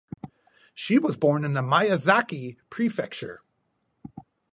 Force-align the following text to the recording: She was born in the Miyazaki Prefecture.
She 0.73 0.97
was 0.97 1.15
born 1.15 1.45
in 1.45 1.53
the 1.53 1.61
Miyazaki 1.61 2.57
Prefecture. 2.71 3.43